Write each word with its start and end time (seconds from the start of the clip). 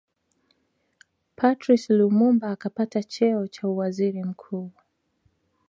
Patrice 1.37 1.89
Lumumba 1.97 2.47
akapata 2.51 3.03
cheo 3.03 3.47
cha 3.47 3.67
uwaziri 3.67 4.23
mkuu 4.23 4.71